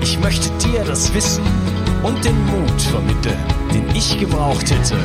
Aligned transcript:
Ich 0.00 0.18
möchte 0.20 0.50
dir 0.58 0.84
das 0.84 1.12
Wissen 1.14 1.44
und 2.02 2.24
den 2.24 2.38
Mut 2.46 2.82
vermitteln, 2.82 3.38
den 3.72 3.88
ich 3.94 4.18
gebraucht 4.18 4.70
hätte, 4.70 4.96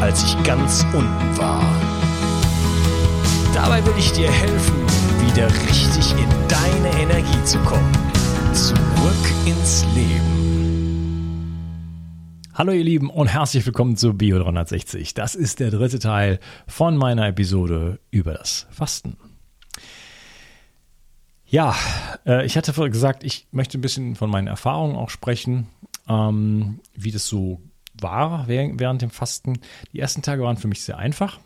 als 0.00 0.24
ich 0.24 0.42
ganz 0.42 0.84
unten 0.92 1.38
war. 1.38 1.62
Dabei 3.54 3.84
will 3.84 3.94
ich 3.98 4.12
dir 4.12 4.30
helfen, 4.30 4.74
wieder 5.26 5.48
richtig 5.68 6.12
in 6.12 6.28
deine 6.48 7.02
Energie 7.02 7.44
zu 7.44 7.58
kommen. 7.60 7.92
Zurück 8.52 9.46
ins 9.46 9.84
Leben. 9.94 10.38
Hallo 12.54 12.72
ihr 12.72 12.84
Lieben 12.84 13.10
und 13.10 13.28
herzlich 13.28 13.64
willkommen 13.66 13.96
zu 13.96 14.14
Bio 14.14 14.38
360. 14.38 15.14
Das 15.14 15.34
ist 15.34 15.60
der 15.60 15.70
dritte 15.70 16.00
Teil 16.00 16.40
von 16.66 16.96
meiner 16.96 17.28
Episode 17.28 18.00
über 18.10 18.34
das 18.34 18.66
Fasten. 18.70 19.16
Ja, 21.46 21.74
äh, 22.28 22.44
ich 22.44 22.56
hatte 22.56 22.72
gesagt, 22.90 23.24
ich 23.24 23.48
möchte 23.50 23.78
ein 23.78 23.80
bisschen 23.80 24.14
von 24.14 24.30
meinen 24.30 24.46
Erfahrungen 24.46 24.94
auch 24.94 25.10
sprechen, 25.10 25.66
ähm, 26.08 26.80
wie 26.94 27.10
das 27.10 27.26
so 27.26 27.60
war 28.00 28.46
während, 28.46 28.78
während, 28.78 29.02
dem 29.02 29.10
Fasten. 29.10 29.58
Die 29.92 29.98
ersten 29.98 30.22
Tage 30.22 30.42
waren 30.42 30.56
für 30.56 30.68
mich 30.68 30.82
sehr 30.82 30.98
einfach. 30.98 31.40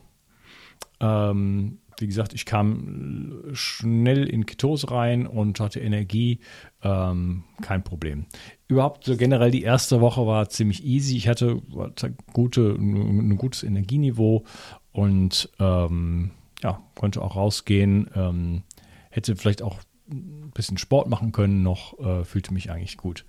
Ähm, 1.01 1.79
wie 1.99 2.07
gesagt, 2.07 2.35
ich 2.35 2.47
kam 2.47 3.43
schnell 3.53 4.27
in 4.27 4.45
Ketose 4.45 4.91
rein 4.91 5.27
und 5.27 5.61
hatte 5.61 5.79
Energie, 5.81 6.41
ähm, 6.83 7.45
kein 7.61 7.85
Problem. 7.85 8.27
Überhaupt 8.67 9.05
so 9.05 9.17
generell 9.17 9.51
die 9.51 9.63
erste 9.63 10.01
Woche 10.01 10.27
war 10.27 10.49
ziemlich 10.49 10.85
easy. 10.85 11.17
Ich 11.17 11.29
hatte, 11.29 11.63
hatte 11.77 12.15
gute, 12.33 12.75
ein 12.79 13.37
gutes 13.37 13.63
Energieniveau 13.63 14.45
und 14.91 15.51
ähm, 15.61 16.33
ja, 16.63 16.83
konnte 16.95 17.23
auch 17.23 17.37
rausgehen. 17.37 18.11
Ähm, 18.15 18.63
hätte 19.11 19.37
vielleicht 19.37 19.63
auch 19.63 19.79
ein 20.13 20.51
bisschen 20.55 20.79
Sport 20.79 21.09
machen 21.09 21.33
können 21.33 21.63
noch, 21.63 21.99
äh, 21.99 22.25
fühlte 22.25 22.53
mich 22.53 22.71
eigentlich 22.71 22.97
gut. 22.97 23.25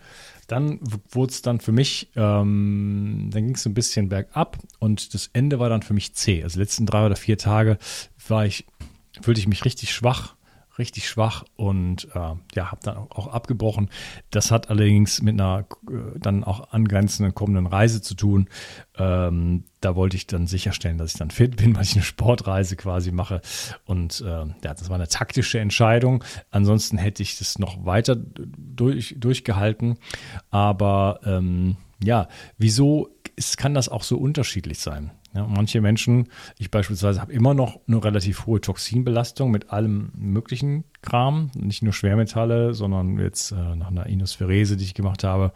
Dann 0.47 0.79
wurde 1.11 1.31
es 1.31 1.41
dann 1.41 1.59
für 1.59 1.71
mich, 1.71 2.09
ähm, 2.15 3.29
dann 3.31 3.45
ging 3.45 3.55
es 3.55 3.65
ein 3.65 3.73
bisschen 3.73 4.09
bergab 4.09 4.57
und 4.79 5.13
das 5.13 5.29
Ende 5.33 5.59
war 5.59 5.69
dann 5.69 5.81
für 5.81 5.93
mich 5.93 6.13
zäh. 6.13 6.43
Also 6.43 6.55
die 6.55 6.61
letzten 6.61 6.85
drei 6.85 7.05
oder 7.05 7.15
vier 7.15 7.37
Tage 7.37 7.77
war 8.27 8.45
ich, 8.45 8.65
fühlte 9.21 9.39
ich 9.39 9.47
mich 9.47 9.65
richtig 9.65 9.93
schwach 9.93 10.35
richtig 10.77 11.07
schwach 11.07 11.43
und 11.55 12.07
äh, 12.15 12.35
ja, 12.55 12.71
habe 12.71 12.81
dann 12.83 12.97
auch 12.97 13.27
abgebrochen. 13.27 13.89
Das 14.31 14.51
hat 14.51 14.69
allerdings 14.69 15.21
mit 15.21 15.39
einer 15.39 15.65
äh, 15.89 16.19
dann 16.19 16.43
auch 16.43 16.71
angrenzenden 16.71 17.35
kommenden 17.35 17.67
Reise 17.67 18.01
zu 18.01 18.15
tun. 18.15 18.49
Ähm, 18.97 19.65
da 19.81 19.95
wollte 19.95 20.15
ich 20.15 20.27
dann 20.27 20.47
sicherstellen, 20.47 20.97
dass 20.97 21.13
ich 21.13 21.19
dann 21.19 21.31
fit 21.31 21.57
bin, 21.57 21.75
weil 21.75 21.83
ich 21.83 21.93
eine 21.93 22.03
Sportreise 22.03 22.75
quasi 22.75 23.11
mache. 23.11 23.41
Und 23.85 24.21
äh, 24.21 24.45
ja, 24.45 24.73
das 24.73 24.89
war 24.89 24.95
eine 24.95 25.07
taktische 25.07 25.59
Entscheidung. 25.59 26.23
Ansonsten 26.49 26.97
hätte 26.97 27.21
ich 27.23 27.37
das 27.37 27.59
noch 27.59 27.85
weiter 27.85 28.15
durch, 28.15 29.15
durchgehalten. 29.17 29.97
Aber 30.49 31.19
ähm, 31.25 31.77
ja, 32.03 32.27
wieso 32.57 33.09
ist, 33.35 33.57
kann 33.57 33.73
das 33.73 33.89
auch 33.89 34.03
so 34.03 34.17
unterschiedlich 34.17 34.79
sein? 34.79 35.11
Ja, 35.35 35.47
manche 35.47 35.81
Menschen, 35.81 36.29
ich 36.59 36.69
beispielsweise 36.69 37.19
habe 37.19 37.33
immer 37.33 37.55
noch 37.55 37.79
eine 37.87 38.03
relativ 38.03 38.45
hohe 38.45 38.61
Toxinbelastung 38.61 39.49
mit 39.49 39.71
allem 39.71 40.11
möglichen 40.15 40.83
Kram, 41.01 41.49
nicht 41.55 41.81
nur 41.81 41.91
Schwermetalle, 41.91 42.75
sondern 42.75 43.17
jetzt 43.17 43.51
äh, 43.51 43.75
nach 43.75 43.87
einer 43.87 44.05
Inospherese, 44.05 44.77
die 44.77 44.83
ich 44.83 44.93
gemacht 44.93 45.23
habe, 45.23 45.51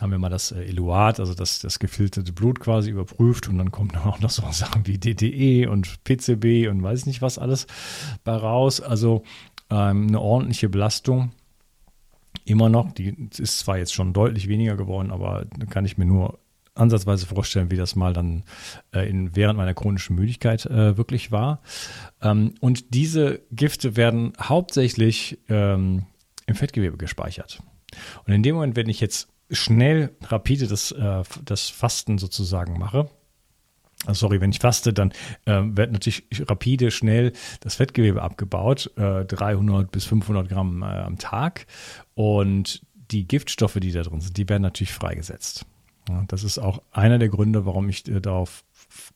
haben 0.00 0.12
wir 0.12 0.18
mal 0.18 0.28
das 0.28 0.52
äh, 0.52 0.62
Eluat, 0.62 1.18
also 1.18 1.34
das, 1.34 1.58
das 1.58 1.80
gefilterte 1.80 2.32
Blut 2.32 2.60
quasi 2.60 2.90
überprüft 2.90 3.48
und 3.48 3.58
dann 3.58 3.72
kommen 3.72 3.90
auch 4.04 4.20
noch 4.20 4.30
so 4.30 4.44
Sachen 4.52 4.86
wie 4.86 4.98
DDE 4.98 5.66
und 5.66 6.04
PCB 6.04 6.68
und 6.70 6.80
weiß 6.80 7.06
nicht 7.06 7.20
was 7.20 7.38
alles 7.38 7.66
bei 8.22 8.36
raus. 8.36 8.80
Also 8.80 9.24
ähm, 9.70 10.06
eine 10.06 10.20
ordentliche 10.20 10.68
Belastung 10.68 11.32
immer 12.44 12.68
noch. 12.68 12.92
Die 12.92 13.28
ist 13.38 13.58
zwar 13.58 13.78
jetzt 13.78 13.92
schon 13.92 14.12
deutlich 14.12 14.46
weniger 14.46 14.76
geworden, 14.76 15.10
aber 15.10 15.46
da 15.58 15.66
kann 15.66 15.84
ich 15.84 15.98
mir 15.98 16.06
nur 16.06 16.38
ansatzweise 16.74 17.26
vorstellen, 17.26 17.70
wie 17.70 17.76
das 17.76 17.96
mal 17.96 18.12
dann 18.12 18.44
äh, 18.92 19.08
in, 19.08 19.34
während 19.36 19.56
meiner 19.56 19.74
chronischen 19.74 20.16
Müdigkeit 20.16 20.66
äh, 20.66 20.96
wirklich 20.96 21.32
war. 21.32 21.60
Ähm, 22.22 22.54
und 22.60 22.94
diese 22.94 23.42
Gifte 23.50 23.96
werden 23.96 24.32
hauptsächlich 24.40 25.38
ähm, 25.48 26.06
im 26.46 26.54
Fettgewebe 26.54 26.96
gespeichert. 26.96 27.62
Und 28.26 28.32
in 28.32 28.42
dem 28.42 28.54
Moment, 28.54 28.76
wenn 28.76 28.88
ich 28.88 29.00
jetzt 29.00 29.28
schnell 29.50 30.10
rapide 30.22 30.66
das, 30.66 30.92
äh, 30.92 31.22
das 31.44 31.68
Fasten 31.68 32.18
sozusagen 32.18 32.78
mache, 32.78 33.08
also 34.06 34.26
sorry, 34.26 34.40
wenn 34.40 34.50
ich 34.50 34.60
faste, 34.60 34.94
dann 34.94 35.12
äh, 35.44 35.60
wird 35.62 35.92
natürlich 35.92 36.24
rapide, 36.48 36.90
schnell 36.90 37.32
das 37.60 37.74
Fettgewebe 37.74 38.22
abgebaut, 38.22 38.90
äh, 38.96 39.26
300 39.26 39.90
bis 39.90 40.06
500 40.06 40.48
Gramm 40.48 40.82
äh, 40.82 40.86
am 40.86 41.18
Tag. 41.18 41.66
Und 42.14 42.80
die 42.94 43.28
Giftstoffe, 43.28 43.78
die 43.78 43.92
da 43.92 44.02
drin 44.02 44.20
sind, 44.20 44.36
die 44.38 44.48
werden 44.48 44.62
natürlich 44.62 44.92
freigesetzt. 44.92 45.66
Ja, 46.10 46.24
das 46.26 46.42
ist 46.42 46.58
auch 46.58 46.82
einer 46.90 47.18
der 47.18 47.28
Gründe, 47.28 47.66
warum 47.66 47.88
ich 47.88 48.08
äh, 48.08 48.20
darauf 48.20 48.64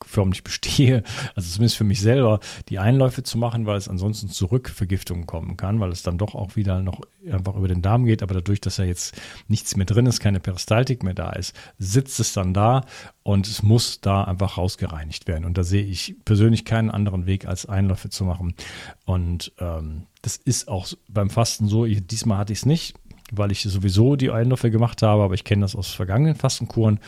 förmlich 0.04 0.44
bestehe, 0.44 1.02
also 1.34 1.50
zumindest 1.50 1.76
für 1.76 1.84
mich 1.84 2.00
selber, 2.00 2.40
die 2.68 2.78
Einläufe 2.78 3.22
zu 3.22 3.38
machen, 3.38 3.66
weil 3.66 3.76
es 3.76 3.88
ansonsten 3.88 4.28
zu 4.28 4.46
Rückvergiftungen 4.46 5.26
kommen 5.26 5.56
kann, 5.56 5.80
weil 5.80 5.90
es 5.90 6.02
dann 6.02 6.18
doch 6.18 6.34
auch 6.34 6.54
wieder 6.54 6.82
noch 6.82 7.00
einfach 7.30 7.56
über 7.56 7.68
den 7.68 7.82
Darm 7.82 8.04
geht, 8.04 8.22
aber 8.22 8.34
dadurch, 8.34 8.60
dass 8.60 8.76
ja 8.76 8.84
jetzt 8.84 9.16
nichts 9.48 9.76
mehr 9.76 9.86
drin 9.86 10.06
ist, 10.06 10.20
keine 10.20 10.40
Peristaltik 10.40 11.02
mehr 11.02 11.14
da 11.14 11.32
ist, 11.32 11.56
sitzt 11.78 12.20
es 12.20 12.32
dann 12.32 12.54
da 12.54 12.84
und 13.22 13.48
es 13.48 13.62
muss 13.62 14.00
da 14.00 14.24
einfach 14.24 14.58
rausgereinigt 14.58 15.26
werden. 15.26 15.44
Und 15.44 15.58
da 15.58 15.64
sehe 15.64 15.84
ich 15.84 16.14
persönlich 16.24 16.64
keinen 16.64 16.90
anderen 16.90 17.26
Weg, 17.26 17.46
als 17.46 17.66
Einläufe 17.66 18.10
zu 18.10 18.24
machen. 18.24 18.54
Und 19.06 19.52
ähm, 19.58 20.06
das 20.22 20.36
ist 20.36 20.68
auch 20.68 20.88
beim 21.08 21.30
Fasten 21.30 21.68
so. 21.68 21.84
Ich, 21.84 22.06
diesmal 22.06 22.38
hatte 22.38 22.52
ich 22.52 22.60
es 22.60 22.66
nicht 22.66 22.94
weil 23.36 23.52
ich 23.52 23.62
sowieso 23.62 24.16
die 24.16 24.30
Einläufe 24.30 24.70
gemacht 24.70 25.02
habe, 25.02 25.22
aber 25.22 25.34
ich 25.34 25.44
kenne 25.44 25.62
das 25.62 25.76
aus 25.76 25.92
vergangenen 25.92 26.36
Fastenkuren, 26.36 27.00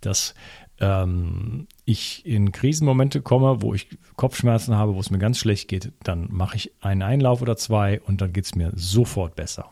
dass 0.00 0.34
ähm, 0.80 1.66
ich 1.84 2.26
in 2.26 2.52
Krisenmomente 2.52 3.22
komme, 3.22 3.62
wo 3.62 3.74
ich 3.74 3.88
Kopfschmerzen 4.16 4.76
habe, 4.76 4.94
wo 4.94 5.00
es 5.00 5.10
mir 5.10 5.18
ganz 5.18 5.38
schlecht 5.38 5.68
geht, 5.68 5.92
dann 6.02 6.28
mache 6.30 6.56
ich 6.56 6.72
einen 6.80 7.02
Einlauf 7.02 7.42
oder 7.42 7.56
zwei 7.56 8.00
und 8.00 8.20
dann 8.20 8.32
geht 8.32 8.44
es 8.44 8.54
mir 8.54 8.72
sofort 8.74 9.36
besser. 9.36 9.70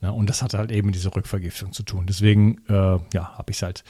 Ne? 0.00 0.12
Und 0.12 0.28
das 0.28 0.42
hat 0.42 0.54
halt 0.54 0.72
eben 0.72 0.86
mit 0.86 0.94
dieser 0.94 1.14
Rückvergiftung 1.14 1.72
zu 1.72 1.82
tun. 1.84 2.06
Deswegen, 2.06 2.58
äh, 2.68 2.98
ja, 3.14 3.36
habe 3.36 3.50
ich 3.50 3.56
es 3.56 3.62
halt 3.62 3.84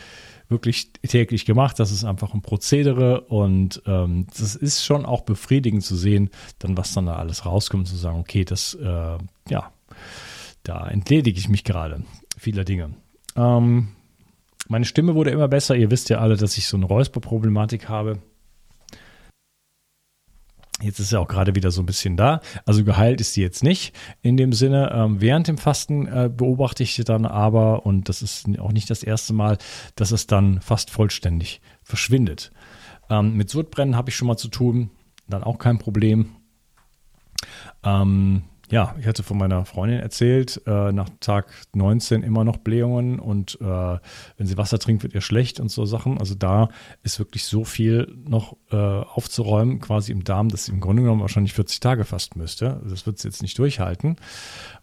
wirklich 0.48 0.92
täglich 0.92 1.46
gemacht. 1.46 1.80
Das 1.80 1.90
ist 1.90 2.04
einfach 2.04 2.34
ein 2.34 2.42
Prozedere 2.42 3.22
und 3.22 3.82
ähm, 3.86 4.26
das 4.38 4.54
ist 4.54 4.84
schon 4.84 5.06
auch 5.06 5.22
befriedigend 5.22 5.82
zu 5.82 5.96
sehen, 5.96 6.30
dann 6.58 6.76
was 6.76 6.92
dann 6.92 7.06
da 7.06 7.16
alles 7.16 7.46
rauskommt, 7.46 7.88
zu 7.88 7.96
sagen, 7.96 8.20
okay, 8.20 8.44
das, 8.44 8.74
äh, 8.74 9.18
ja, 9.48 9.72
da 10.62 10.88
entledige 10.88 11.38
ich 11.38 11.48
mich 11.48 11.64
gerade 11.64 12.04
vieler 12.38 12.64
Dinge. 12.64 12.94
Ähm, 13.36 13.88
meine 14.68 14.84
Stimme 14.84 15.14
wurde 15.14 15.30
immer 15.30 15.48
besser. 15.48 15.76
Ihr 15.76 15.90
wisst 15.90 16.08
ja 16.08 16.18
alle, 16.18 16.36
dass 16.36 16.56
ich 16.56 16.66
so 16.66 16.76
eine 16.76 16.86
Räusperproblematik 16.86 17.88
habe. 17.88 18.22
Jetzt 20.80 20.98
ist 20.98 21.12
er 21.12 21.20
auch 21.20 21.28
gerade 21.28 21.54
wieder 21.54 21.70
so 21.70 21.80
ein 21.80 21.86
bisschen 21.86 22.16
da. 22.16 22.40
Also 22.66 22.82
geheilt 22.82 23.20
ist 23.20 23.34
sie 23.34 23.42
jetzt 23.42 23.62
nicht 23.62 23.94
in 24.20 24.36
dem 24.36 24.52
Sinne. 24.52 24.90
Ähm, 24.92 25.20
während 25.20 25.46
dem 25.46 25.58
Fasten 25.58 26.06
äh, 26.06 26.28
beobachte 26.34 26.82
ich 26.82 26.94
sie 26.94 27.04
dann 27.04 27.24
aber, 27.24 27.86
und 27.86 28.08
das 28.08 28.20
ist 28.20 28.46
auch 28.58 28.72
nicht 28.72 28.90
das 28.90 29.02
erste 29.02 29.32
Mal, 29.32 29.58
dass 29.94 30.10
es 30.10 30.26
dann 30.26 30.60
fast 30.60 30.90
vollständig 30.90 31.60
verschwindet. 31.84 32.50
Ähm, 33.10 33.36
mit 33.36 33.48
Sodbrennen 33.48 33.96
habe 33.96 34.10
ich 34.10 34.16
schon 34.16 34.28
mal 34.28 34.36
zu 34.36 34.48
tun, 34.48 34.90
dann 35.28 35.44
auch 35.44 35.58
kein 35.58 35.78
Problem. 35.78 36.30
Ähm, 37.84 38.42
ja, 38.72 38.94
ich 38.98 39.06
hatte 39.06 39.22
von 39.22 39.36
meiner 39.36 39.66
Freundin 39.66 40.00
erzählt, 40.00 40.62
äh, 40.66 40.92
nach 40.92 41.10
Tag 41.20 41.52
19 41.74 42.22
immer 42.22 42.42
noch 42.42 42.56
Blähungen 42.56 43.18
und 43.18 43.60
äh, 43.60 43.64
wenn 43.64 44.46
sie 44.46 44.56
Wasser 44.56 44.78
trinkt, 44.78 45.02
wird 45.02 45.12
ihr 45.12 45.20
schlecht 45.20 45.60
und 45.60 45.70
so 45.70 45.84
Sachen. 45.84 46.16
Also 46.16 46.34
da 46.34 46.70
ist 47.02 47.18
wirklich 47.18 47.44
so 47.44 47.64
viel 47.64 48.16
noch 48.24 48.56
äh, 48.70 48.76
aufzuräumen, 48.76 49.78
quasi 49.80 50.10
im 50.10 50.24
Darm, 50.24 50.48
dass 50.48 50.64
sie 50.64 50.72
im 50.72 50.80
Grunde 50.80 51.02
genommen 51.02 51.20
wahrscheinlich 51.20 51.52
40 51.52 51.80
Tage 51.80 52.04
fasten 52.06 52.38
müsste. 52.38 52.80
Das 52.88 53.04
wird 53.04 53.18
sie 53.18 53.28
jetzt 53.28 53.42
nicht 53.42 53.58
durchhalten. 53.58 54.16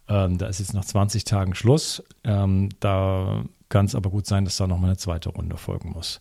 Ähm, 0.08 0.38
da 0.38 0.46
ist 0.46 0.60
jetzt 0.60 0.76
nach 0.76 0.86
20 0.86 1.24
Tagen 1.24 1.56
Schluss. 1.56 2.04
Ähm, 2.24 2.70
da 2.80 3.44
kann 3.70 3.86
es 3.86 3.96
aber 3.96 4.10
gut 4.10 4.26
sein, 4.26 4.46
dass 4.46 4.58
da 4.58 4.68
noch 4.68 4.80
mal 4.80 4.88
eine 4.88 4.98
zweite 4.98 5.30
Runde 5.30 5.58
folgen 5.58 5.92
muss. 5.92 6.20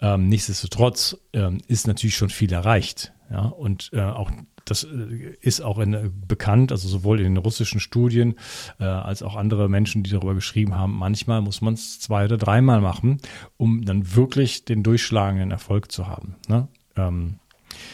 Ähm, 0.00 0.28
nichtsdestotrotz 0.28 1.16
ähm, 1.32 1.58
ist 1.66 1.86
natürlich 1.86 2.16
schon 2.16 2.30
viel 2.30 2.52
erreicht. 2.52 3.12
Ja, 3.30 3.46
und 3.46 3.90
äh, 3.92 4.00
auch 4.02 4.30
das 4.66 4.84
äh, 4.84 5.36
ist 5.40 5.60
auch 5.62 5.78
in, 5.78 5.94
äh, 5.94 6.10
bekannt, 6.12 6.70
also 6.72 6.88
sowohl 6.88 7.20
in 7.20 7.34
den 7.34 7.36
russischen 7.38 7.80
Studien 7.80 8.34
äh, 8.78 8.84
als 8.84 9.22
auch 9.22 9.36
andere 9.36 9.68
Menschen, 9.68 10.02
die 10.02 10.10
darüber 10.10 10.34
geschrieben 10.34 10.74
haben. 10.74 10.96
Manchmal 10.96 11.40
muss 11.40 11.60
man 11.60 11.74
es 11.74 11.98
zwei 11.98 12.26
oder 12.26 12.36
dreimal 12.36 12.80
machen, 12.80 13.20
um 13.56 13.84
dann 13.84 14.14
wirklich 14.14 14.64
den 14.64 14.82
durchschlagenden 14.82 15.50
Erfolg 15.50 15.90
zu 15.90 16.06
haben. 16.06 16.36
Ne? 16.48 16.68
Ähm, 16.96 17.38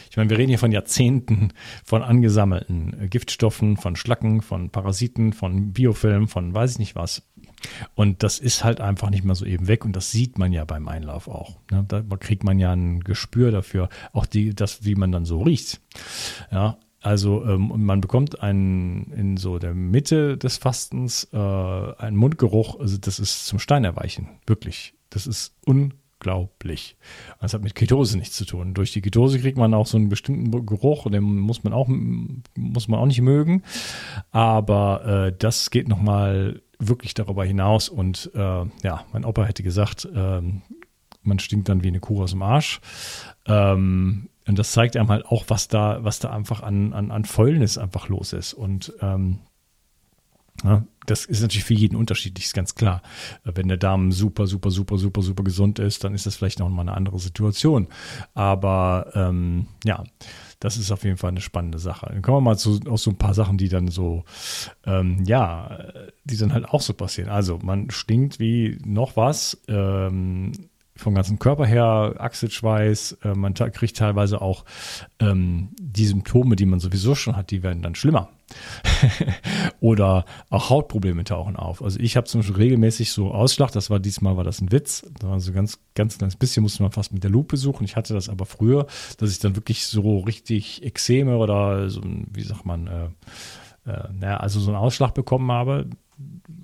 ich 0.09 0.17
meine, 0.17 0.29
wir 0.29 0.37
reden 0.37 0.49
hier 0.49 0.59
von 0.59 0.71
Jahrzehnten 0.71 1.49
von 1.83 2.03
angesammelten 2.03 3.09
Giftstoffen, 3.09 3.77
von 3.77 3.95
Schlacken, 3.95 4.41
von 4.41 4.69
Parasiten, 4.69 5.33
von 5.33 5.73
Biofilmen, 5.73 6.27
von 6.27 6.53
weiß 6.53 6.73
ich 6.73 6.79
nicht 6.79 6.95
was. 6.95 7.23
Und 7.95 8.23
das 8.23 8.39
ist 8.39 8.63
halt 8.63 8.81
einfach 8.81 9.09
nicht 9.09 9.23
mehr 9.23 9.35
so 9.35 9.45
eben 9.45 9.67
weg 9.67 9.85
und 9.85 9.95
das 9.95 10.11
sieht 10.11 10.37
man 10.37 10.51
ja 10.51 10.65
beim 10.65 10.87
Einlauf 10.87 11.27
auch. 11.27 11.57
Ne? 11.71 11.85
Da 11.87 12.01
kriegt 12.19 12.43
man 12.43 12.59
ja 12.59 12.73
ein 12.73 13.01
Gespür 13.01 13.51
dafür, 13.51 13.89
auch 14.11 14.25
die, 14.25 14.53
das, 14.53 14.85
wie 14.85 14.95
man 14.95 15.11
dann 15.11 15.25
so 15.25 15.41
riecht. 15.41 15.81
Ja, 16.51 16.77
also 17.03 17.43
ähm, 17.45 17.71
man 17.75 17.99
bekommt 17.99 18.41
einen 18.41 19.11
in 19.11 19.37
so 19.37 19.59
der 19.59 19.73
Mitte 19.73 20.37
des 20.37 20.57
Fastens 20.57 21.27
äh, 21.33 21.37
einen 21.37 22.15
Mundgeruch, 22.15 22.79
also 22.79 22.97
das 22.97 23.19
ist 23.19 23.45
zum 23.45 23.59
Steinerweichen, 23.59 24.29
wirklich. 24.47 24.93
Das 25.09 25.27
ist 25.27 25.53
unglaublich. 25.65 26.95
Das 27.41 27.53
hat 27.53 27.61
mit 27.61 27.75
Ketose 27.75 28.17
nichts 28.17 28.37
zu 28.37 28.45
tun. 28.45 28.73
Durch 28.73 28.93
die 28.93 29.01
Ketose 29.01 29.39
kriegt 29.39 29.57
man 29.57 29.73
auch 29.73 29.85
so 29.85 29.97
einen 29.97 30.07
bestimmten 30.07 30.65
Geruch, 30.65 31.09
den 31.11 31.23
muss 31.23 31.65
man 31.65 31.73
auch 31.73 31.89
muss 32.55 32.87
man 32.87 32.99
auch 32.99 33.05
nicht 33.05 33.21
mögen. 33.21 33.63
Aber 34.31 35.27
äh, 35.27 35.35
das 35.37 35.71
geht 35.71 35.89
noch 35.89 36.01
mal 36.01 36.61
wirklich 36.87 37.13
darüber 37.13 37.45
hinaus. 37.45 37.89
Und 37.89 38.31
äh, 38.33 38.39
ja, 38.83 39.05
mein 39.11 39.25
Opa 39.25 39.43
hätte 39.45 39.63
gesagt, 39.63 40.07
ähm, 40.13 40.61
man 41.21 41.39
stinkt 41.39 41.69
dann 41.69 41.83
wie 41.83 41.87
eine 41.87 41.99
Kuh 41.99 42.21
aus 42.21 42.31
dem 42.31 42.41
Arsch. 42.41 42.81
Ähm, 43.45 44.29
und 44.45 44.59
das 44.59 44.71
zeigt 44.73 44.97
einem 44.97 45.09
halt 45.09 45.25
auch, 45.25 45.45
was 45.47 45.67
da, 45.67 46.03
was 46.03 46.19
da 46.19 46.31
einfach 46.31 46.61
an, 46.63 46.93
an, 46.93 47.11
an 47.11 47.25
Fäulnis 47.25 47.77
einfach 47.77 48.09
los 48.09 48.33
ist. 48.33 48.53
Und 48.53 48.93
ähm, 49.01 49.39
ja, 50.63 50.83
das 51.05 51.25
ist 51.25 51.41
natürlich 51.41 51.65
für 51.65 51.73
jeden 51.73 51.95
unterschiedlich, 51.95 52.45
ist 52.45 52.53
ganz 52.53 52.75
klar. 52.75 53.01
Wenn 53.43 53.67
der 53.67 53.77
Darm 53.77 54.11
super, 54.11 54.47
super, 54.47 54.71
super, 54.71 54.97
super, 54.97 55.21
super 55.21 55.43
gesund 55.43 55.79
ist, 55.79 56.03
dann 56.03 56.13
ist 56.13 56.25
das 56.25 56.35
vielleicht 56.35 56.59
noch 56.59 56.69
mal 56.69 56.81
eine 56.81 56.93
andere 56.93 57.19
Situation. 57.19 57.87
Aber 58.33 59.11
ähm, 59.13 59.67
ja, 59.83 60.03
das 60.59 60.77
ist 60.77 60.91
auf 60.91 61.03
jeden 61.03 61.17
Fall 61.17 61.31
eine 61.31 61.41
spannende 61.41 61.79
Sache. 61.79 62.05
Dann 62.07 62.21
kommen 62.21 62.37
wir 62.37 62.51
mal 62.51 62.57
zu 62.57 62.79
auch 62.89 62.97
so 62.97 63.11
ein 63.11 63.17
paar 63.17 63.33
Sachen, 63.33 63.57
die 63.57 63.67
dann 63.67 63.89
so, 63.89 64.23
ähm, 64.85 65.23
ja, 65.25 65.91
die 66.23 66.37
dann 66.37 66.53
halt 66.53 66.69
auch 66.69 66.81
so 66.81 66.93
passieren. 66.93 67.29
Also 67.29 67.59
man 67.61 67.89
stinkt 67.89 68.39
wie 68.39 68.79
noch 68.85 69.17
was. 69.17 69.61
Ähm, 69.67 70.53
vom 70.95 71.15
ganzen 71.15 71.39
Körper 71.39 71.65
her, 71.65 72.15
Achselschweiß, 72.19 73.17
äh, 73.23 73.33
man 73.33 73.55
kriegt 73.55 73.97
teilweise 73.97 74.41
auch 74.41 74.63
ähm, 75.19 75.69
die 75.79 76.05
Symptome, 76.05 76.55
die 76.55 76.67
man 76.67 76.79
sowieso 76.79 77.15
schon 77.15 77.35
hat, 77.35 77.51
die 77.51 77.63
werden 77.63 77.81
dann 77.81 77.95
schlimmer. 77.95 78.29
Oder 79.79 80.25
auch 80.49 80.69
Hautprobleme 80.69 81.23
tauchen 81.23 81.55
auf. 81.55 81.83
Also 81.83 81.99
ich 81.99 82.17
habe 82.17 82.27
zum 82.27 82.41
Beispiel 82.41 82.57
regelmäßig 82.57 83.11
so 83.11 83.31
Ausschlag, 83.31 83.71
das 83.71 83.89
war 83.89 83.99
diesmal 83.99 84.37
war 84.37 84.43
das 84.43 84.61
ein 84.61 84.71
Witz, 84.71 85.05
also 85.23 85.51
ganz, 85.51 85.79
ganz 85.95 86.17
kleines 86.17 86.35
bisschen 86.35 86.63
musste 86.63 86.83
man 86.83 86.91
fast 86.91 87.13
mit 87.13 87.23
der 87.23 87.31
Lupe 87.31 87.57
suchen. 87.57 87.83
Ich 87.85 87.95
hatte 87.95 88.13
das 88.13 88.29
aber 88.29 88.45
früher, 88.45 88.87
dass 89.17 89.31
ich 89.31 89.39
dann 89.39 89.55
wirklich 89.55 89.85
so 89.87 90.19
richtig 90.19 90.83
Exzeme 90.83 91.37
oder 91.37 91.89
so, 91.89 92.01
wie 92.03 92.43
sagt 92.43 92.65
man, 92.65 92.87
äh, 92.87 93.89
äh, 93.89 94.09
naja, 94.13 94.37
also 94.37 94.59
so 94.59 94.71
einen 94.71 94.79
Ausschlag 94.79 95.13
bekommen 95.13 95.51
habe. 95.51 95.89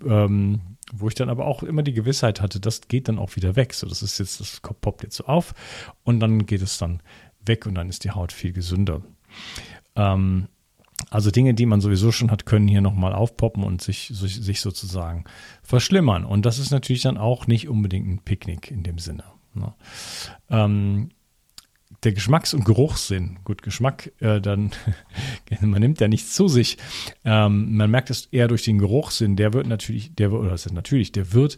Ähm, 0.06 0.62
wo 0.92 1.08
ich 1.08 1.16
dann 1.16 1.30
aber 1.30 1.46
auch 1.46 1.64
immer 1.64 1.84
die 1.84 1.94
Gewissheit 1.94 2.42
hatte, 2.42 2.60
das 2.60 2.88
geht 2.88 3.08
dann 3.08 3.20
auch 3.20 3.36
wieder 3.36 3.56
weg. 3.56 3.74
So, 3.74 3.88
das 3.88 4.02
ist 4.02 4.18
jetzt, 4.20 4.40
das 4.40 4.60
poppt 4.60 5.04
jetzt 5.04 5.18
so 5.18 5.26
auf 5.26 5.54
und 6.04 6.20
dann 6.20 6.46
geht 6.46 6.62
es 6.62 6.78
dann 6.78 7.02
weg 7.46 7.66
und 7.66 7.76
dann 7.76 7.90
ist 7.90 8.04
die 8.04 8.12
Haut 8.12 8.32
viel 8.32 8.54
gesünder. 8.54 9.02
Ähm, 9.96 10.48
also 11.10 11.32
Dinge, 11.32 11.54
die 11.54 11.66
man 11.66 11.82
sowieso 11.82 12.12
schon 12.12 12.32
hat, 12.32 12.46
können 12.46 12.68
hier 12.68 12.82
nochmal 12.82 13.14
aufpoppen 13.14 13.64
und 13.64 13.82
sich, 13.82 14.12
sich 14.14 14.62
sozusagen 14.62 15.24
verschlimmern. 15.64 16.26
Und 16.26 16.46
das 16.46 16.60
ist 16.60 16.72
natürlich 16.72 17.02
dann 17.02 17.18
auch 17.18 17.48
nicht 17.48 17.68
unbedingt 17.68 18.08
ein 18.08 18.20
Picknick 18.20 18.72
in 18.72 18.84
dem 18.84 19.00
Sinne. 19.00 19.24
Ne? 19.54 19.74
Ähm, 20.50 21.10
der 22.04 22.14
Geschmacks- 22.14 22.54
und 22.54 22.64
Geruchssinn, 22.64 23.40
gut, 23.44 23.62
Geschmack, 23.62 24.12
äh, 24.20 24.40
dann, 24.40 24.72
man 25.62 25.82
nimmt 25.82 26.00
ja 26.00 26.08
nichts 26.08 26.34
zu 26.34 26.48
sich. 26.48 26.78
Ähm, 27.26 27.76
man 27.76 27.92
merkt 27.92 28.10
es 28.10 28.28
eher 28.28 28.48
durch 28.48 28.64
den 28.64 28.78
Geruchssinn, 28.78 29.36
der 29.36 29.54
wird 29.54 29.68
natürlich, 29.68 30.16
der 30.16 30.32
wird, 30.32 30.42
oder 30.42 30.54
ist 30.54 30.72
natürlich, 30.72 31.12
der 31.12 31.34
wird 31.34 31.58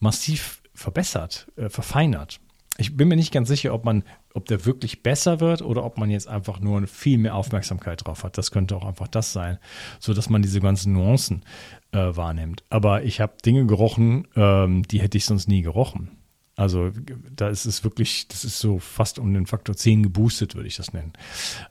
massiv 0.00 0.62
verbessert, 0.74 1.48
äh, 1.56 1.68
verfeinert. 1.68 2.40
Ich 2.78 2.96
bin 2.96 3.08
mir 3.08 3.16
nicht 3.16 3.32
ganz 3.32 3.48
sicher, 3.48 3.74
ob 3.74 3.84
man, 3.84 4.02
ob 4.32 4.46
der 4.46 4.64
wirklich 4.64 5.02
besser 5.02 5.40
wird 5.40 5.60
oder 5.60 5.84
ob 5.84 5.98
man 5.98 6.10
jetzt 6.10 6.26
einfach 6.26 6.58
nur 6.58 6.86
viel 6.86 7.18
mehr 7.18 7.34
Aufmerksamkeit 7.34 8.06
drauf 8.06 8.24
hat. 8.24 8.38
Das 8.38 8.50
könnte 8.50 8.74
auch 8.76 8.84
einfach 8.84 9.08
das 9.08 9.32
sein, 9.32 9.58
so 10.00 10.14
dass 10.14 10.30
man 10.30 10.40
diese 10.40 10.60
ganzen 10.60 10.94
Nuancen 10.94 11.44
äh, 11.92 11.98
wahrnimmt. 11.98 12.64
Aber 12.70 13.02
ich 13.02 13.20
habe 13.20 13.34
Dinge 13.44 13.66
gerochen, 13.66 14.26
ähm, 14.36 14.84
die 14.84 15.02
hätte 15.02 15.18
ich 15.18 15.26
sonst 15.26 15.48
nie 15.48 15.60
gerochen. 15.60 16.16
Also 16.56 16.90
da 17.34 17.48
ist 17.48 17.64
es 17.64 17.82
wirklich, 17.84 18.28
das 18.28 18.44
ist 18.44 18.58
so 18.58 18.78
fast 18.78 19.18
um 19.18 19.32
den 19.32 19.46
Faktor 19.46 19.74
10 19.74 20.02
geboostet, 20.02 20.54
würde 20.54 20.68
ich 20.68 20.76
das 20.76 20.92
nennen. 20.92 21.12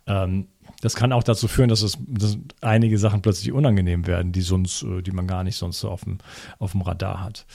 Ähm, 0.08 0.48
das 0.81 0.96
kann 0.96 1.13
auch 1.13 1.24
dazu 1.24 1.48
führen, 1.48 1.70
dass, 1.70 1.81
es, 1.81 1.98
dass 2.08 2.38
einige 2.62 2.98
Sachen 2.98 3.22
plötzlich 3.22 3.51
unangenehm 3.51 4.08
werden, 4.08 4.31
die 4.31 4.41
sonst, 4.41 4.84
äh, 4.84 5.01
die 5.01 5.12
man 5.12 5.27
gar 5.27 5.43
nicht 5.43 5.55
sonst 5.55 5.79
so 5.79 5.89
auf 5.89 6.03
dem, 6.03 6.17
auf 6.58 6.72
dem 6.72 6.81
Radar 6.81 7.24
hat. 7.24 7.46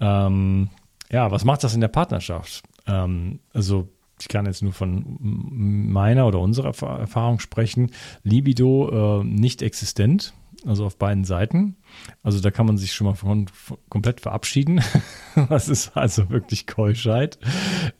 Ähm, 0.00 0.70
ja, 1.10 1.30
was 1.30 1.44
macht 1.44 1.62
das 1.62 1.74
in 1.74 1.80
der 1.80 1.88
Partnerschaft? 1.88 2.64
Ähm, 2.86 3.40
also 3.52 3.88
ich 4.20 4.28
kann 4.28 4.46
jetzt 4.46 4.62
nur 4.62 4.72
von 4.72 5.18
meiner 5.20 6.26
oder 6.26 6.40
unserer 6.40 6.68
Erfahrung 6.68 7.38
sprechen. 7.38 7.90
Libido 8.22 9.20
äh, 9.20 9.24
nicht 9.24 9.62
existent 9.62 10.32
also 10.66 10.84
auf 10.84 10.96
beiden 10.96 11.24
Seiten. 11.24 11.76
Also 12.22 12.40
da 12.40 12.50
kann 12.50 12.66
man 12.66 12.76
sich 12.76 12.92
schon 12.92 13.06
mal 13.06 13.14
von, 13.14 13.48
von 13.48 13.78
komplett 13.88 14.20
verabschieden. 14.20 14.80
das 15.48 15.68
ist 15.68 15.96
also 15.96 16.30
wirklich 16.30 16.66
Keuschheit. 16.66 17.38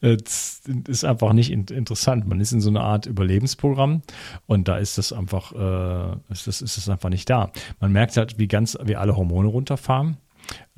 Es 0.01 0.61
ist 0.87 1.05
einfach 1.05 1.33
nicht 1.33 1.51
in, 1.51 1.65
interessant. 1.65 2.27
Man 2.27 2.39
ist 2.39 2.51
in 2.51 2.61
so 2.61 2.69
einer 2.69 2.81
Art 2.81 3.05
Überlebensprogramm 3.05 4.01
und 4.45 4.67
da 4.67 4.77
ist 4.77 4.97
das 4.97 5.13
einfach, 5.13 5.53
äh, 5.53 6.17
ist 6.29 6.47
das, 6.47 6.61
ist 6.61 6.77
das 6.77 6.89
einfach 6.89 7.09
nicht 7.09 7.29
da. 7.29 7.51
Man 7.79 7.91
merkt 7.91 8.17
halt, 8.17 8.37
wie 8.37 8.47
ganz, 8.47 8.77
wie 8.83 8.95
alle 8.95 9.15
Hormone 9.15 9.47
runterfahren. 9.47 10.17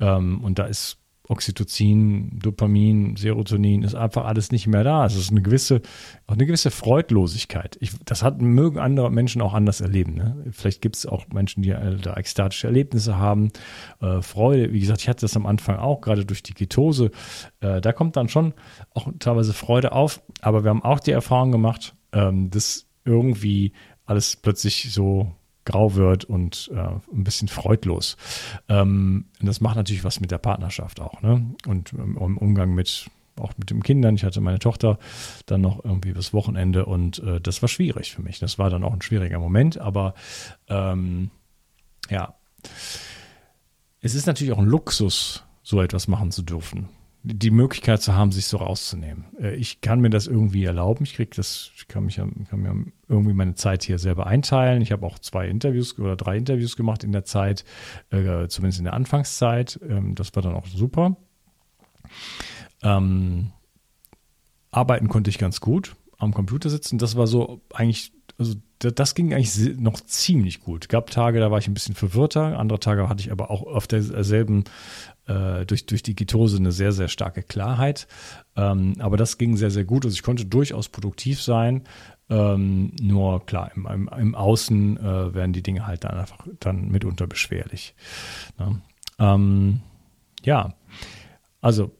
Ähm, 0.00 0.42
und 0.42 0.58
da 0.58 0.64
ist 0.64 0.99
Oxytocin, 1.30 2.40
Dopamin, 2.40 3.16
Serotonin, 3.16 3.84
ist 3.84 3.94
einfach 3.94 4.24
alles 4.24 4.50
nicht 4.50 4.66
mehr 4.66 4.82
da. 4.82 5.06
Es 5.06 5.14
ist 5.14 5.30
eine 5.30 5.42
gewisse, 5.42 5.80
auch 6.26 6.34
eine 6.34 6.44
gewisse 6.44 6.72
Freudlosigkeit. 6.72 7.78
Ich, 7.80 7.92
das 8.04 8.24
hat, 8.24 8.42
mögen 8.42 8.80
andere 8.80 9.12
Menschen 9.12 9.40
auch 9.40 9.54
anders 9.54 9.80
erleben. 9.80 10.14
Ne? 10.14 10.44
Vielleicht 10.50 10.82
gibt 10.82 10.96
es 10.96 11.06
auch 11.06 11.28
Menschen, 11.28 11.62
die 11.62 11.70
äh, 11.70 11.96
da 11.96 12.14
ekstatische 12.14 12.66
Erlebnisse 12.66 13.16
haben, 13.16 13.50
äh, 14.00 14.20
Freude. 14.22 14.72
Wie 14.72 14.80
gesagt, 14.80 15.02
ich 15.02 15.08
hatte 15.08 15.20
das 15.20 15.36
am 15.36 15.46
Anfang 15.46 15.76
auch, 15.76 16.00
gerade 16.00 16.26
durch 16.26 16.42
die 16.42 16.52
Ketose. 16.52 17.12
Äh, 17.60 17.80
da 17.80 17.92
kommt 17.92 18.16
dann 18.16 18.28
schon 18.28 18.52
auch 18.92 19.08
teilweise 19.20 19.52
Freude 19.52 19.92
auf. 19.92 20.20
Aber 20.40 20.64
wir 20.64 20.70
haben 20.70 20.82
auch 20.82 20.98
die 20.98 21.12
Erfahrung 21.12 21.52
gemacht, 21.52 21.94
ähm, 22.12 22.50
dass 22.50 22.86
irgendwie 23.04 23.72
alles 24.04 24.34
plötzlich 24.34 24.92
so 24.92 25.32
grau 25.70 25.94
wird 25.94 26.24
und 26.24 26.70
äh, 26.74 26.78
ein 26.78 27.24
bisschen 27.24 27.48
freudlos. 27.48 28.16
Ähm, 28.68 29.26
das 29.40 29.60
macht 29.60 29.76
natürlich 29.76 30.04
was 30.04 30.20
mit 30.20 30.30
der 30.30 30.38
Partnerschaft 30.38 31.00
auch, 31.00 31.22
ne? 31.22 31.46
Und 31.66 31.92
ähm, 31.92 32.18
im 32.20 32.38
Umgang 32.38 32.74
mit 32.74 33.10
auch 33.38 33.52
mit 33.56 33.70
den 33.70 33.82
Kindern. 33.82 34.14
Ich 34.16 34.24
hatte 34.24 34.40
meine 34.40 34.58
Tochter 34.58 34.98
dann 35.46 35.62
noch 35.62 35.82
irgendwie 35.84 36.12
bis 36.12 36.32
Wochenende 36.34 36.84
und 36.84 37.20
äh, 37.20 37.40
das 37.40 37.62
war 37.62 37.68
schwierig 37.68 38.12
für 38.12 38.22
mich. 38.22 38.38
Das 38.38 38.58
war 38.58 38.70
dann 38.70 38.84
auch 38.84 38.92
ein 38.92 39.02
schwieriger 39.02 39.38
Moment, 39.38 39.78
aber 39.78 40.14
ähm, 40.68 41.30
ja, 42.10 42.34
es 44.00 44.14
ist 44.14 44.26
natürlich 44.26 44.52
auch 44.52 44.58
ein 44.58 44.66
Luxus, 44.66 45.44
so 45.62 45.80
etwas 45.80 46.08
machen 46.08 46.30
zu 46.30 46.42
dürfen. 46.42 46.88
Die 47.22 47.50
Möglichkeit 47.50 48.00
zu 48.00 48.14
haben, 48.14 48.32
sich 48.32 48.46
so 48.46 48.56
rauszunehmen. 48.56 49.26
Äh, 49.38 49.54
ich 49.54 49.80
kann 49.80 50.00
mir 50.00 50.10
das 50.10 50.26
irgendwie 50.26 50.64
erlauben. 50.64 51.04
Ich 51.04 51.14
kriege 51.14 51.30
das, 51.34 51.70
ich 51.76 51.86
kann 51.88 52.04
mich 52.04 52.16
kann 52.16 52.60
mir 52.60 52.86
irgendwie 53.08 53.34
meine 53.34 53.54
Zeit 53.54 53.82
hier 53.82 53.98
selber 53.98 54.26
einteilen. 54.26 54.80
Ich 54.82 54.92
habe 54.92 55.06
auch 55.06 55.18
zwei 55.18 55.48
Interviews 55.48 55.98
oder 55.98 56.16
drei 56.16 56.36
Interviews 56.36 56.76
gemacht 56.76 57.04
in 57.04 57.12
der 57.12 57.24
Zeit, 57.24 57.64
äh, 58.10 58.48
zumindest 58.48 58.78
in 58.78 58.84
der 58.84 58.94
Anfangszeit. 58.94 59.78
Ähm, 59.86 60.14
das 60.14 60.34
war 60.34 60.42
dann 60.42 60.54
auch 60.54 60.66
super. 60.66 61.16
Ähm, 62.82 63.52
arbeiten 64.70 65.08
konnte 65.08 65.30
ich 65.30 65.38
ganz 65.38 65.60
gut 65.60 65.96
am 66.18 66.34
Computer 66.34 66.70
sitzen. 66.70 66.98
Das 66.98 67.16
war 67.16 67.26
so 67.26 67.60
eigentlich 67.72 68.12
also 68.40 68.54
das 68.78 69.14
ging 69.14 69.34
eigentlich 69.34 69.78
noch 69.78 70.00
ziemlich 70.00 70.60
gut. 70.60 70.88
Gab 70.88 71.10
Tage, 71.10 71.40
da 71.40 71.50
war 71.50 71.58
ich 71.58 71.68
ein 71.68 71.74
bisschen 71.74 71.94
verwirrter, 71.94 72.58
andere 72.58 72.80
Tage 72.80 73.06
hatte 73.10 73.20
ich 73.20 73.30
aber 73.30 73.50
auch 73.50 73.62
auf 73.62 73.86
derselben, 73.86 74.64
äh, 75.26 75.66
durch, 75.66 75.84
durch 75.84 76.02
die 76.02 76.14
Ketose 76.14 76.56
eine 76.56 76.72
sehr, 76.72 76.92
sehr 76.92 77.08
starke 77.08 77.42
Klarheit. 77.42 78.08
Ähm, 78.56 78.94
aber 78.98 79.18
das 79.18 79.36
ging 79.36 79.58
sehr, 79.58 79.70
sehr 79.70 79.84
gut. 79.84 80.06
Also 80.06 80.14
ich 80.14 80.22
konnte 80.22 80.46
durchaus 80.46 80.88
produktiv 80.88 81.42
sein. 81.42 81.82
Ähm, 82.30 82.92
nur 83.02 83.44
klar, 83.44 83.72
im, 83.76 83.86
im, 83.86 84.08
im 84.08 84.34
Außen 84.34 84.96
äh, 84.96 85.34
werden 85.34 85.52
die 85.52 85.62
Dinge 85.62 85.86
halt 85.86 86.04
dann 86.04 86.16
einfach 86.16 86.46
dann 86.60 86.88
mitunter 86.88 87.26
beschwerlich. 87.26 87.94
Ne? 88.58 88.80
Ähm, 89.18 89.80
ja, 90.42 90.72
also 91.60 91.92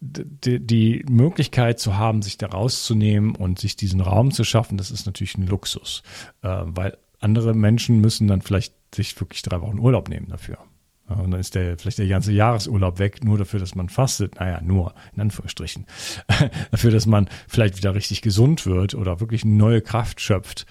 die, 0.00 1.04
Möglichkeit 1.08 1.78
zu 1.78 1.96
haben, 1.96 2.22
sich 2.22 2.38
da 2.38 2.46
rauszunehmen 2.46 3.34
und 3.34 3.58
sich 3.58 3.76
diesen 3.76 4.00
Raum 4.00 4.30
zu 4.30 4.44
schaffen, 4.44 4.78
das 4.78 4.90
ist 4.90 5.06
natürlich 5.06 5.36
ein 5.36 5.46
Luxus, 5.46 6.02
äh, 6.42 6.62
weil 6.64 6.96
andere 7.20 7.54
Menschen 7.54 8.00
müssen 8.00 8.28
dann 8.28 8.42
vielleicht 8.42 8.74
sich 8.94 9.18
wirklich 9.20 9.42
drei 9.42 9.60
Wochen 9.60 9.78
Urlaub 9.78 10.08
nehmen 10.08 10.28
dafür. 10.28 10.58
Und 11.06 11.32
dann 11.32 11.40
ist 11.40 11.54
der 11.54 11.76
vielleicht 11.76 11.98
der 11.98 12.06
ganze 12.06 12.32
Jahresurlaub 12.32 12.98
weg, 12.98 13.24
nur 13.24 13.36
dafür, 13.36 13.60
dass 13.60 13.74
man 13.74 13.90
fastet. 13.90 14.40
Naja, 14.40 14.60
nur 14.62 14.94
in 15.14 15.20
Anführungsstrichen. 15.20 15.86
dafür, 16.70 16.90
dass 16.90 17.06
man 17.06 17.28
vielleicht 17.46 17.76
wieder 17.76 17.94
richtig 17.94 18.22
gesund 18.22 18.64
wird 18.64 18.94
oder 18.94 19.20
wirklich 19.20 19.44
neue 19.44 19.82
Kraft 19.82 20.20
schöpft 20.20 20.64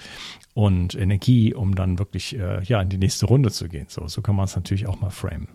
und 0.55 0.95
Energie, 0.95 1.53
um 1.53 1.75
dann 1.75 1.99
wirklich 1.99 2.35
äh, 2.37 2.63
ja 2.63 2.81
in 2.81 2.89
die 2.89 2.97
nächste 2.97 3.27
Runde 3.27 3.51
zu 3.51 3.67
gehen. 3.69 3.85
So, 3.89 4.07
so 4.07 4.21
kann 4.21 4.35
man 4.35 4.45
es 4.45 4.55
natürlich 4.55 4.87
auch 4.87 4.99
mal 4.99 5.11
framen. 5.11 5.49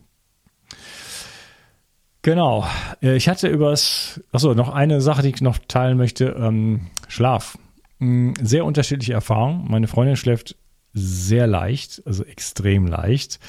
Genau. 2.28 2.66
Äh, 3.00 3.16
ich 3.16 3.26
hatte 3.26 3.48
übers, 3.48 4.20
achso, 4.32 4.52
noch 4.52 4.68
eine 4.68 5.00
Sache, 5.00 5.22
die 5.22 5.30
ich 5.30 5.40
noch 5.40 5.56
teilen 5.66 5.96
möchte. 5.96 6.36
Ähm, 6.38 6.88
Schlaf. 7.08 7.56
Mm, 8.00 8.34
sehr 8.42 8.66
unterschiedliche 8.66 9.14
Erfahrungen. 9.14 9.64
Meine 9.70 9.88
Freundin 9.88 10.16
schläft 10.16 10.54
sehr 10.92 11.46
leicht, 11.46 12.02
also 12.04 12.24
extrem 12.24 12.86
leicht. 12.86 13.40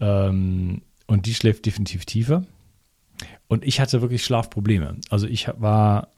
Ähm, 0.00 0.80
und 1.06 1.26
die 1.26 1.34
schläft 1.34 1.66
definitiv 1.66 2.06
tiefer. 2.06 2.44
Und 3.46 3.62
ich 3.62 3.78
hatte 3.78 4.00
wirklich 4.00 4.24
Schlafprobleme. 4.24 4.96
Also 5.10 5.26
ich 5.26 5.50
war, 5.58 6.08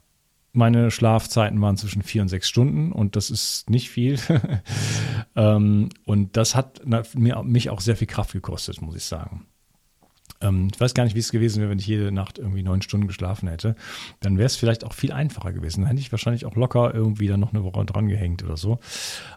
meine 0.53 0.91
Schlafzeiten 0.91 1.59
waren 1.59 1.75
zwischen 1.75 2.03
vier 2.03 2.21
und 2.21 2.29
sechs 2.29 2.47
Stunden 2.47 2.93
und 2.93 3.17
das 3.17 3.29
ist 3.29 3.69
nicht 3.69 3.89
viel. 3.89 4.17
ähm, 5.35 5.89
und 6.05 6.37
das 6.37 6.55
hat 6.55 6.85
mir, 6.85 7.43
mich 7.43 7.69
auch 7.69 7.81
sehr 7.81 7.97
viel 7.97 8.07
Kraft 8.07 8.31
gekostet, 8.31 8.81
muss 8.81 8.95
ich 8.95 9.03
sagen. 9.03 9.45
Ähm, 10.41 10.69
ich 10.73 10.79
weiß 10.79 10.93
gar 10.93 11.03
nicht, 11.03 11.15
wie 11.15 11.19
es 11.19 11.31
gewesen 11.31 11.59
wäre, 11.59 11.69
wenn 11.69 11.79
ich 11.79 11.87
jede 11.87 12.11
Nacht 12.11 12.37
irgendwie 12.37 12.63
neun 12.63 12.81
Stunden 12.81 13.07
geschlafen 13.07 13.47
hätte. 13.47 13.75
Dann 14.19 14.37
wäre 14.37 14.45
es 14.45 14.55
vielleicht 14.55 14.83
auch 14.83 14.93
viel 14.93 15.11
einfacher 15.11 15.53
gewesen. 15.53 15.81
Dann 15.81 15.89
hätte 15.89 16.01
ich 16.01 16.11
wahrscheinlich 16.11 16.45
auch 16.45 16.55
locker 16.55 16.93
irgendwie 16.93 17.27
dann 17.27 17.39
noch 17.39 17.53
eine 17.53 17.63
Woche 17.63 17.85
dran 17.85 18.07
gehängt 18.07 18.43
oder 18.43 18.57
so. 18.57 18.79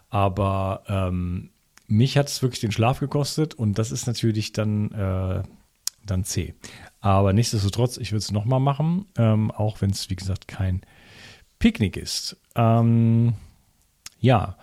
Aber 0.09 0.83
ähm, 0.87 1.51
mich 1.87 2.17
hat 2.17 2.27
es 2.27 2.41
wirklich 2.41 2.61
den 2.61 2.71
Schlaf 2.71 2.99
gekostet 2.99 3.53
und 3.53 3.77
das 3.77 3.91
ist 3.91 4.07
natürlich 4.07 4.53
dann, 4.53 4.91
äh, 4.91 5.43
dann 6.05 6.23
zäh. 6.23 6.53
Aber 6.99 7.33
nichtsdestotrotz, 7.33 7.97
ich 7.97 8.11
würde 8.11 8.19
es 8.19 8.31
nochmal 8.31 8.59
machen, 8.59 9.05
ähm, 9.17 9.51
auch 9.51 9.81
wenn 9.81 9.89
es, 9.89 10.09
wie 10.09 10.15
gesagt, 10.15 10.47
kein 10.47 10.81
Picknick 11.59 11.97
ist. 11.97 12.37
Ähm, 12.55 13.33
ja, 14.19 14.57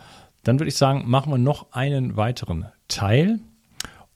dann 0.45 0.59
würde 0.59 0.68
ich 0.68 0.76
sagen, 0.76 1.04
machen 1.07 1.33
wir 1.33 1.38
noch 1.38 1.73
einen 1.73 2.16
weiteren 2.16 2.66
Teil. 2.88 3.40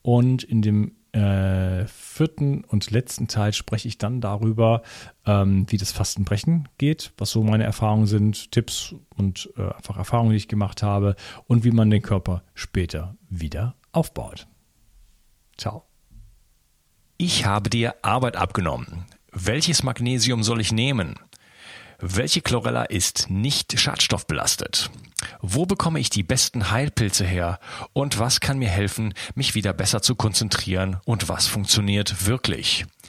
Und 0.01 0.43
in 0.43 0.61
dem 0.61 0.93
äh, 1.13 1.85
vierten 1.87 2.63
und 2.63 2.89
letzten 2.91 3.27
Teil 3.27 3.53
spreche 3.53 3.87
ich 3.87 3.97
dann 3.97 4.19
darüber, 4.19 4.81
ähm, 5.25 5.65
wie 5.69 5.77
das 5.77 5.91
Fastenbrechen 5.91 6.67
geht, 6.77 7.13
was 7.17 7.29
so 7.29 7.43
meine 7.43 7.63
Erfahrungen 7.63 8.07
sind, 8.07 8.51
Tipps 8.51 8.95
und 9.15 9.49
äh, 9.57 9.73
einfach 9.73 9.97
Erfahrungen, 9.97 10.31
die 10.31 10.37
ich 10.37 10.47
gemacht 10.47 10.83
habe 10.83 11.15
und 11.47 11.63
wie 11.63 11.71
man 11.71 11.89
den 11.89 12.01
Körper 12.01 12.43
später 12.55 13.15
wieder 13.29 13.75
aufbaut. 13.91 14.47
Ciao. 15.57 15.85
Ich 17.17 17.45
habe 17.45 17.69
dir 17.69 17.95
Arbeit 18.01 18.35
abgenommen. 18.35 19.05
Welches 19.31 19.83
Magnesium 19.83 20.43
soll 20.43 20.61
ich 20.61 20.71
nehmen? 20.71 21.15
Welche 21.99 22.41
Chlorella 22.41 22.83
ist 22.83 23.29
nicht 23.29 23.79
schadstoffbelastet? 23.79 24.89
Wo 25.41 25.65
bekomme 25.65 25.99
ich 25.99 26.09
die 26.09 26.23
besten 26.23 26.71
Heilpilze 26.71 27.25
her? 27.25 27.59
Und 27.93 28.19
was 28.19 28.39
kann 28.39 28.59
mir 28.59 28.69
helfen, 28.69 29.13
mich 29.35 29.55
wieder 29.55 29.73
besser 29.73 30.01
zu 30.01 30.15
konzentrieren? 30.15 30.97
Und 31.05 31.29
was 31.29 31.47
funktioniert 31.47 32.25
wirklich? 32.25 32.85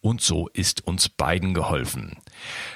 und 0.00 0.20
so 0.20 0.48
ist 0.48 0.86
uns 0.86 1.08
beiden 1.08 1.54
geholfen. 1.54 2.16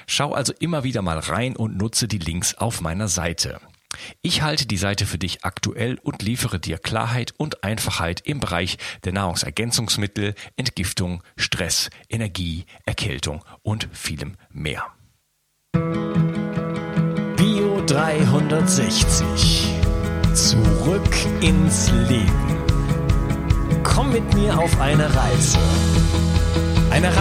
Schau 0.07 0.33
also 0.33 0.53
immer 0.59 0.83
wieder 0.83 1.01
mal 1.01 1.19
rein 1.19 1.55
und 1.55 1.77
nutze 1.77 2.07
die 2.07 2.17
Links 2.17 2.55
auf 2.55 2.81
meiner 2.81 3.07
Seite. 3.07 3.59
Ich 4.21 4.41
halte 4.41 4.65
die 4.65 4.77
Seite 4.77 5.05
für 5.05 5.17
dich 5.17 5.43
aktuell 5.43 5.97
und 6.03 6.21
liefere 6.21 6.59
dir 6.59 6.77
Klarheit 6.77 7.33
und 7.37 7.63
Einfachheit 7.63 8.21
im 8.21 8.39
Bereich 8.39 8.77
der 9.03 9.13
Nahrungsergänzungsmittel, 9.13 10.35
Entgiftung, 10.55 11.23
Stress, 11.35 11.89
Energie, 12.07 12.65
Erkältung 12.85 13.43
und 13.63 13.89
vielem 13.91 14.35
mehr. 14.51 14.85
Bio 17.35 17.81
360. 17.87 19.73
Zurück 20.33 21.15
ins 21.41 21.91
Leben. 22.07 22.63
Komm 23.83 24.13
mit 24.13 24.33
mir 24.35 24.57
auf 24.57 24.79
eine 24.79 25.13
Reise 25.15 25.59